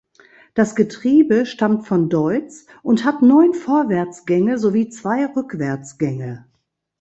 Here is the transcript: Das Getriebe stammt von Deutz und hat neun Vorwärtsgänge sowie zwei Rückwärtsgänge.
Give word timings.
Das 0.55 0.73
Getriebe 0.75 1.45
stammt 1.45 1.85
von 1.85 2.09
Deutz 2.09 2.65
und 2.81 3.05
hat 3.05 3.21
neun 3.21 3.53
Vorwärtsgänge 3.53 4.57
sowie 4.57 4.89
zwei 4.89 5.27
Rückwärtsgänge. 5.27 6.47